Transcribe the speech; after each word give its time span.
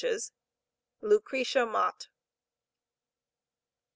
LUCRETIA 1.01 1.63
MOTT. 1.67 2.07